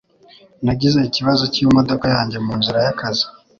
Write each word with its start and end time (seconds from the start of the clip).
Nagize 0.65 0.97
ikibazo 1.09 1.43
cyimodoka 1.53 2.05
yanjye 2.15 2.37
munzira 2.45 2.79
y'akazi 2.85 3.25